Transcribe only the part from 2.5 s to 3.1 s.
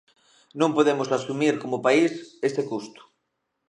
custo.